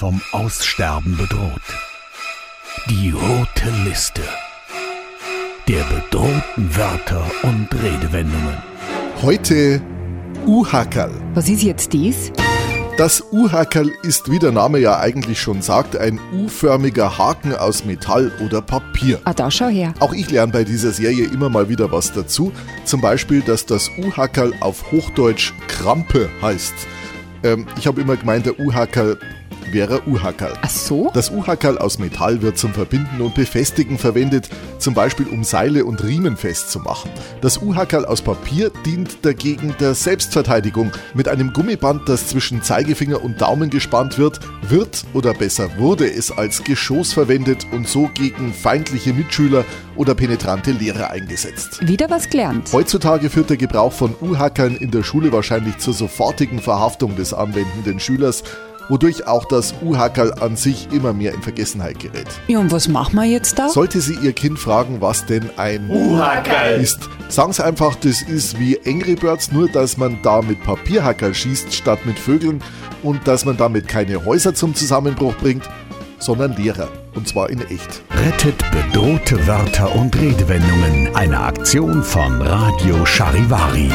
vom 0.00 0.18
Aussterben 0.32 1.14
bedroht. 1.18 1.60
Die 2.88 3.10
rote 3.10 3.70
Liste 3.84 4.22
der 5.68 5.84
bedrohten 5.84 6.74
Wörter 6.74 7.22
und 7.42 7.68
Redewendungen. 7.82 8.56
Heute 9.20 9.82
Uhackerl. 10.46 11.12
Was 11.34 11.50
ist 11.50 11.62
jetzt 11.62 11.92
dies? 11.92 12.32
Das 12.96 13.22
Uhackerl 13.30 13.92
ist, 14.02 14.30
wie 14.30 14.38
der 14.38 14.52
Name 14.52 14.78
ja 14.78 14.98
eigentlich 14.98 15.38
schon 15.38 15.60
sagt, 15.60 15.98
ein 15.98 16.18
U-förmiger 16.32 17.18
Haken 17.18 17.54
aus 17.54 17.84
Metall 17.84 18.32
oder 18.42 18.62
Papier. 18.62 19.20
Ah, 19.24 19.34
da 19.34 19.50
schau 19.50 19.68
her. 19.68 19.92
Auch 20.00 20.14
ich 20.14 20.30
lerne 20.30 20.50
bei 20.50 20.64
dieser 20.64 20.92
Serie 20.92 21.26
immer 21.26 21.50
mal 21.50 21.68
wieder 21.68 21.92
was 21.92 22.10
dazu. 22.10 22.52
Zum 22.86 23.02
Beispiel, 23.02 23.42
dass 23.42 23.66
das 23.66 23.90
Uhackerl 23.98 24.54
auf 24.60 24.92
Hochdeutsch 24.92 25.52
Krampe 25.68 26.30
heißt. 26.40 26.72
Ähm, 27.42 27.66
ich 27.78 27.86
habe 27.86 28.00
immer 28.00 28.16
gemeint, 28.16 28.46
der 28.46 28.58
Uhackerl 28.58 29.18
wäre 29.72 30.06
Uhackerl. 30.06 30.54
Ach 30.62 30.70
so? 30.70 31.10
Das 31.14 31.30
Uhackerl 31.30 31.78
aus 31.78 31.98
Metall 31.98 32.42
wird 32.42 32.58
zum 32.58 32.72
Verbinden 32.72 33.20
und 33.20 33.34
Befestigen 33.34 33.98
verwendet, 33.98 34.48
zum 34.78 34.94
Beispiel 34.94 35.26
um 35.26 35.44
Seile 35.44 35.84
und 35.84 36.02
Riemen 36.02 36.36
festzumachen. 36.36 37.10
Das 37.40 37.58
Uhackerl 37.58 38.04
aus 38.04 38.22
Papier 38.22 38.70
dient 38.84 39.24
dagegen 39.24 39.74
der 39.80 39.94
Selbstverteidigung. 39.94 40.92
Mit 41.14 41.28
einem 41.28 41.52
Gummiband, 41.52 42.08
das 42.08 42.28
zwischen 42.28 42.62
Zeigefinger 42.62 43.22
und 43.22 43.40
Daumen 43.40 43.70
gespannt 43.70 44.18
wird, 44.18 44.40
wird 44.68 45.04
oder 45.14 45.34
besser 45.34 45.70
wurde 45.78 46.10
es 46.10 46.30
als 46.30 46.64
Geschoss 46.64 47.12
verwendet 47.12 47.66
und 47.72 47.88
so 47.88 48.10
gegen 48.14 48.52
feindliche 48.52 49.12
Mitschüler 49.12 49.64
oder 49.96 50.14
penetrante 50.14 50.72
Lehrer 50.72 51.10
eingesetzt. 51.10 51.86
Wieder 51.86 52.08
was 52.10 52.28
gelernt. 52.28 52.70
Heutzutage 52.72 53.30
führt 53.30 53.50
der 53.50 53.56
Gebrauch 53.56 53.92
von 53.92 54.14
U-Hackern 54.20 54.76
in 54.76 54.90
der 54.90 55.02
Schule 55.02 55.32
wahrscheinlich 55.32 55.78
zur 55.78 55.94
sofortigen 55.94 56.60
Verhaftung 56.60 57.16
des 57.16 57.34
anwendenden 57.34 58.00
Schülers, 58.00 58.42
wodurch 58.90 59.26
auch 59.26 59.46
das 59.46 59.72
U-Hackerl 59.82 60.34
an 60.40 60.56
sich 60.56 60.88
immer 60.92 61.14
mehr 61.14 61.32
in 61.32 61.40
Vergessenheit 61.40 61.98
gerät. 61.98 62.26
Ja, 62.48 62.58
und 62.58 62.70
was 62.70 62.88
machen 62.88 63.14
wir 63.14 63.24
jetzt 63.24 63.58
da? 63.58 63.68
Sollte 63.70 64.00
sie 64.00 64.18
ihr 64.22 64.32
Kind 64.34 64.58
fragen, 64.58 65.00
was 65.00 65.24
denn 65.24 65.48
ein 65.56 65.88
U-Hackerl 65.88 66.80
ist, 66.80 66.98
sagen 67.28 67.52
sie 67.52 67.64
einfach, 67.64 67.94
das 67.94 68.20
ist 68.20 68.58
wie 68.58 68.78
Angry 68.86 69.14
Birds, 69.14 69.52
nur 69.52 69.68
dass 69.68 69.96
man 69.96 70.18
da 70.22 70.42
mit 70.42 70.62
Papierhackerl 70.62 71.32
schießt 71.32 71.72
statt 71.72 72.00
mit 72.04 72.18
Vögeln 72.18 72.62
und 73.02 73.26
dass 73.26 73.44
man 73.44 73.56
damit 73.56 73.88
keine 73.88 74.24
Häuser 74.24 74.54
zum 74.54 74.74
Zusammenbruch 74.74 75.34
bringt, 75.36 75.68
sondern 76.18 76.54
Lehrer. 76.56 76.88
Und 77.14 77.26
zwar 77.26 77.50
in 77.50 77.60
echt. 77.62 78.02
Rettet 78.10 78.62
bedrohte 78.70 79.46
Wörter 79.46 79.94
und 79.96 80.14
Redewendungen. 80.16 81.14
Eine 81.14 81.40
Aktion 81.40 82.02
von 82.02 82.40
Radio 82.42 83.04
Charivari. 83.04 83.90